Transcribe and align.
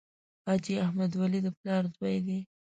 حاجي 0.45 0.75
احمد 0.85 1.11
ولي 1.21 1.39
د 1.43 1.47
پلار 1.57 1.83
زوی 1.95 2.17
دی. 2.27 2.39